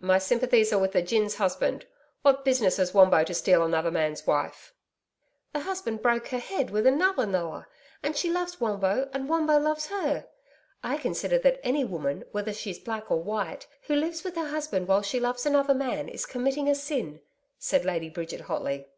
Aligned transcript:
'My 0.00 0.18
sympathies 0.18 0.70
are 0.70 0.78
with 0.78 0.92
the 0.92 1.00
gin's 1.00 1.36
husband. 1.36 1.86
What 2.20 2.44
business 2.44 2.76
has 2.76 2.92
Wombo 2.92 3.24
to 3.24 3.32
steal 3.32 3.64
another 3.64 3.90
man's 3.90 4.26
wife?' 4.26 4.74
'The 5.54 5.60
husband 5.60 6.02
broke 6.02 6.28
her 6.28 6.38
head 6.38 6.68
with 6.68 6.86
a 6.86 6.90
nulla 6.90 7.24
nulla, 7.24 7.66
and 8.02 8.14
she 8.14 8.30
loves 8.30 8.60
Wombo 8.60 9.08
and 9.14 9.30
Wombo 9.30 9.58
loves 9.58 9.86
her. 9.86 10.26
I 10.84 10.98
consider 10.98 11.38
that 11.38 11.58
any 11.64 11.84
woman, 11.84 12.24
whether 12.32 12.52
she's 12.52 12.78
black 12.80 13.10
or 13.10 13.22
white, 13.22 13.66
who 13.84 13.96
lives 13.96 14.24
with 14.24 14.34
her 14.36 14.48
husband 14.50 14.88
while 14.88 15.00
she 15.00 15.18
loves 15.18 15.46
another 15.46 15.72
man 15.72 16.06
is 16.06 16.26
committing 16.26 16.68
a 16.68 16.74
sin,' 16.74 17.22
said 17.58 17.86
Lady 17.86 18.10
Bridget 18.10 18.42
hotly. 18.42 18.88